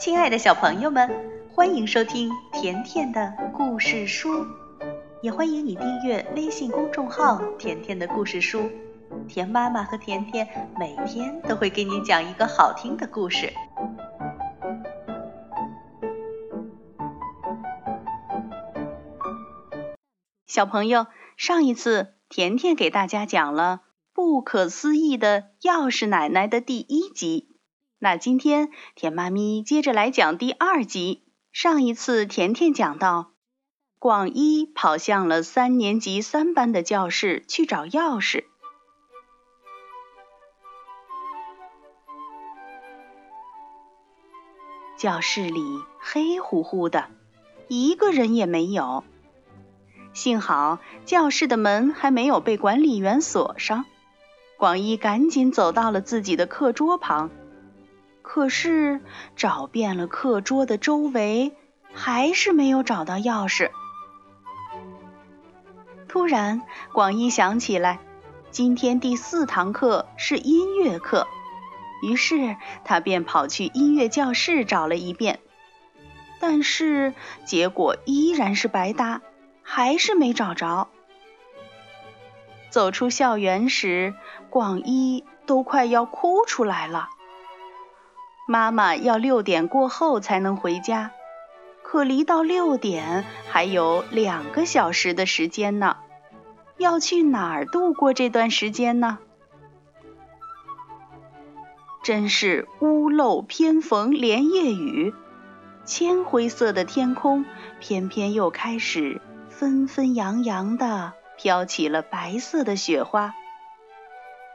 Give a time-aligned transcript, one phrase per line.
[0.00, 1.10] 亲爱的小朋友们，
[1.52, 4.46] 欢迎收听甜甜的故事书，
[5.20, 8.70] 也欢迎你订阅微信公众号“甜甜的故事书”。
[9.28, 10.48] 甜妈妈和甜甜
[10.78, 13.52] 每天都会给你讲一个好听的故事。
[20.46, 23.82] 小朋友，上一次甜甜给大家讲了
[24.14, 27.49] 《不可思议的钥匙奶奶》的第一集。
[28.02, 31.22] 那今天甜妈咪接着来讲第二集。
[31.52, 33.32] 上一次甜甜讲到，
[33.98, 38.44] 广一跑向了三年级三班的教室去找钥匙。
[44.96, 45.60] 教室里
[45.98, 47.10] 黑乎乎的，
[47.68, 49.04] 一个人也没有。
[50.14, 53.84] 幸好教室的门还没有被管理员锁上。
[54.56, 57.30] 广一赶紧走到了自己的课桌旁。
[58.32, 59.00] 可是
[59.34, 61.50] 找遍了课桌的周围，
[61.92, 63.72] 还是没有找到钥匙。
[66.06, 67.98] 突然，广一想起来，
[68.52, 71.26] 今天第四堂课是音乐课，
[72.04, 75.40] 于是他便跑去音乐教室找了一遍，
[76.38, 77.12] 但是
[77.44, 79.22] 结果依然是白搭，
[79.60, 80.86] 还是没找着。
[82.70, 84.14] 走出校园时，
[84.50, 87.08] 广一都快要哭出来了。
[88.50, 91.12] 妈妈要六点过后才能回家，
[91.84, 95.98] 可离到六点还有两个小时的时间呢。
[96.76, 99.18] 要去哪儿度过这段时间呢？
[102.02, 105.14] 真是屋漏偏逢连夜雨，
[105.84, 107.44] 铅灰色的天空
[107.78, 113.32] 偏偏又开始纷纷扬扬的飘起了白色的雪花。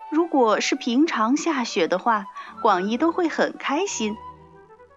[0.10, 2.28] 如果是平常下雪的话，
[2.62, 4.16] 广一都会很开心。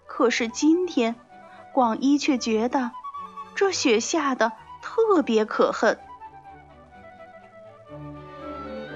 [0.07, 1.15] 可是今天，
[1.73, 2.91] 广一却觉得
[3.55, 4.51] 这雪下的
[4.81, 5.99] 特别可恨。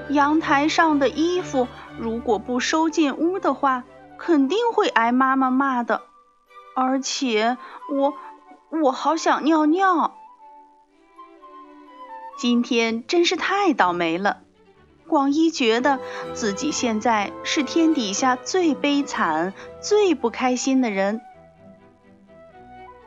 [0.09, 1.67] 阳台上的衣服
[1.97, 3.83] 如果不收进屋的话，
[4.17, 6.01] 肯定会挨妈妈骂的。
[6.75, 7.57] 而且
[7.89, 8.13] 我
[8.69, 10.15] 我好想尿尿。
[12.37, 14.41] 今天真是太倒霉了。
[15.13, 15.99] 广一觉得
[16.33, 21.21] 自己现在是天底下最悲惨、最不开心的人，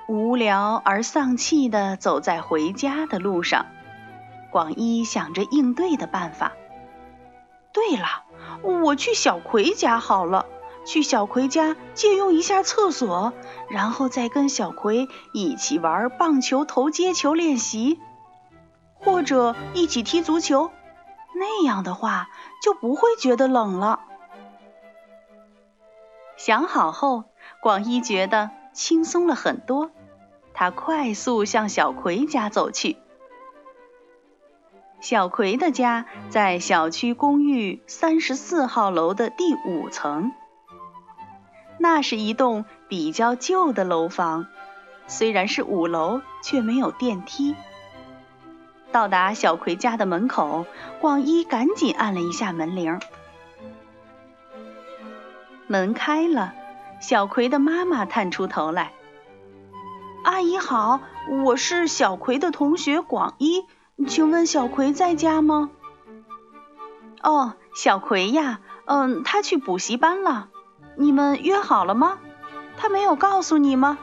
[0.07, 3.67] 无聊而丧气地走在回家的路上。
[4.53, 6.53] 广一想着应对的办法。
[7.73, 8.23] 对了，
[8.63, 10.47] 我去小葵家好了，
[10.85, 13.33] 去小葵家借用一下厕所，
[13.69, 17.99] 然后再跟小葵一起玩棒球投接球练习，
[18.95, 20.71] 或者一起踢足球。
[21.39, 22.29] 那样的话
[22.63, 24.01] 就不会觉得冷了。
[26.37, 27.25] 想好后，
[27.61, 29.91] 广一觉得轻松了很多。
[30.55, 32.97] 他快速向小葵家走去。
[35.01, 40.33] 小葵的家在小区公寓三十四号楼的第五层。
[41.79, 44.47] 那是一栋比较旧的楼房，
[45.07, 47.55] 虽然是五楼，却没有电梯。
[48.97, 50.65] 到达小葵家的门口，
[51.03, 52.99] 广一赶紧按了一下门铃。
[55.67, 56.55] 门开了，
[57.03, 58.93] 小葵的妈妈探出头来
[60.25, 61.01] ：“阿姨好，
[61.45, 63.67] 我是小葵的同学广一，
[64.09, 65.69] 请问小葵在家吗
[67.23, 70.49] ？”“哦，小葵呀，嗯，他去补习班了。
[70.97, 72.17] 你们约好了吗？
[72.79, 73.99] 他没有告诉你吗？”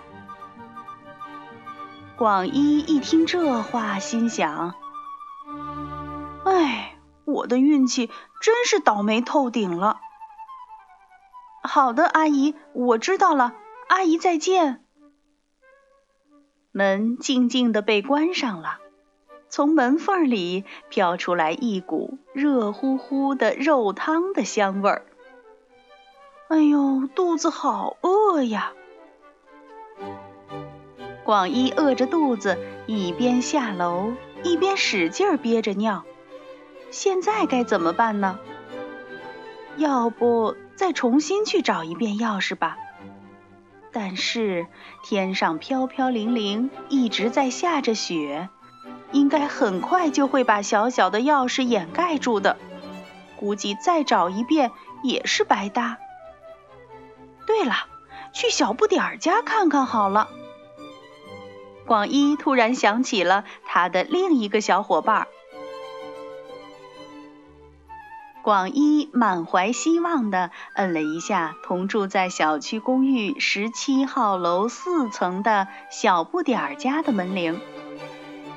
[2.16, 4.76] 广一一听这话，心想。
[7.34, 8.10] 我的运气
[8.42, 10.00] 真是倒霉透顶了。
[11.64, 13.54] 好的，阿姨，我知道了。
[13.90, 14.84] 阿姨再见。
[16.72, 18.80] 门静静的被关上了，
[19.50, 25.06] 从门缝里飘出来一股热乎乎的肉汤的香味儿。
[26.50, 28.74] 哎呦，肚子好饿呀！
[31.24, 34.12] 广一饿着肚子，一边下楼，
[34.44, 36.04] 一边使劲憋着尿。
[36.94, 38.38] 现在该怎么办呢？
[39.78, 42.78] 要不再重新去找一遍钥匙吧。
[43.92, 44.68] 但是
[45.04, 48.48] 天上飘飘零零，一直在下着雪，
[49.12, 52.58] 应该很快就会把小小的钥匙掩盖住的。
[53.38, 54.70] 估计再找一遍
[55.02, 55.98] 也是白搭。
[57.48, 57.74] 对了，
[58.34, 60.30] 去小不点儿家看看好了。
[61.88, 65.28] 广一突然想起了他的另一个小伙伴。
[68.44, 77.62] 广一满怀希望地摁了一下同住在小区公寓十七号楼四层的小不点儿家的门铃。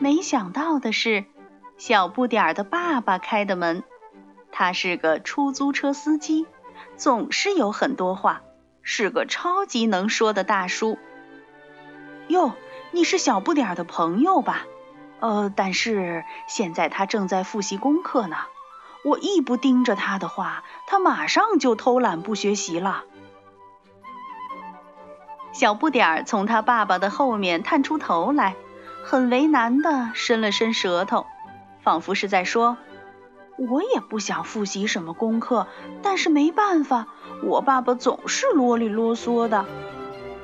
[0.00, 1.24] 没想到的是，
[1.78, 3.84] 小不点儿的爸爸开的门。
[4.50, 6.46] 他是个出租车司机，
[6.96, 8.42] 总是有很多话，
[8.82, 10.98] 是个超级能说的大叔。
[12.26, 12.54] 哟，
[12.90, 14.66] 你是小不点儿的朋友吧？
[15.20, 18.36] 呃，但是现在他正在复习功课呢。
[19.04, 23.04] 我一不盯着他的话，他马上就偷懒不学习了。
[25.52, 28.56] 小不点儿从他爸爸的后面探出头来，
[29.04, 31.24] 很为难地伸了伸舌头，
[31.82, 32.76] 仿佛是在说
[33.56, 35.66] ：“我也不想复习什么功课，
[36.02, 37.06] 但是没办法，
[37.42, 39.64] 我爸爸总是啰里啰嗦的。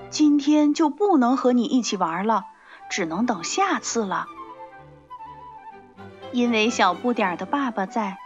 [0.09, 2.47] 今天就不能和你一起玩了，
[2.89, 4.27] 只能等下次了。”
[6.33, 8.17] 因为小不点儿的爸爸在。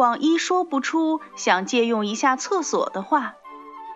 [0.00, 3.34] 广一说不出想借用一下厕所的话，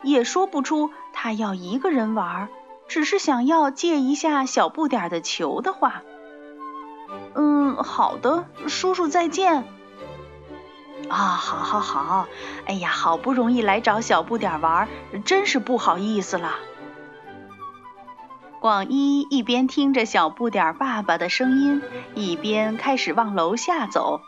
[0.02, 2.50] 也说不出他要一个人玩，
[2.88, 6.02] 只是想要借一下小不点的球的话。
[7.34, 9.64] 嗯，好的，叔叔再见。
[11.08, 12.26] 啊，好，好，好。
[12.66, 14.86] 哎呀，好不容易来找小不点玩，
[15.24, 16.56] 真是不好意思了。
[18.60, 21.80] 广一一边听着小不点爸爸的声音，
[22.14, 24.20] 一边开始往楼下走。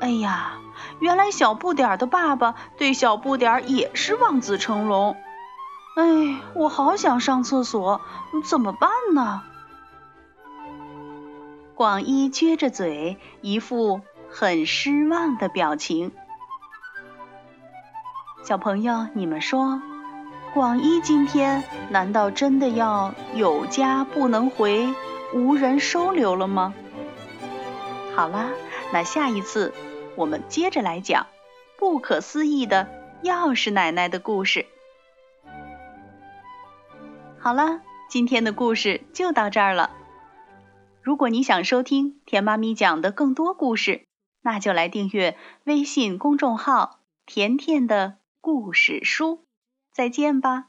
[0.00, 0.52] 哎呀，
[1.00, 5.16] 原来小不点儿的爸爸对小不点儿也是望子成龙。
[5.96, 8.00] 哎，我好想上厕所，
[8.44, 9.42] 怎么办呢？
[11.74, 14.00] 广一撅着嘴，一副
[14.30, 16.12] 很失望的表情。
[18.44, 19.82] 小朋友，你们说，
[20.54, 24.94] 广一今天难道真的要有家不能回，
[25.34, 26.72] 无人收留了吗？
[28.14, 28.50] 好啦，
[28.92, 29.74] 那下一次。
[30.18, 31.28] 我们接着来讲
[31.78, 32.88] 不可思议的
[33.22, 34.66] 钥匙奶奶的故事。
[37.38, 39.92] 好了，今天的故事就到这儿了。
[41.02, 44.06] 如果你想收听甜妈咪讲的更多故事，
[44.42, 49.44] 那就来订阅微信公众号“甜甜的故事书”。
[49.94, 50.67] 再见吧。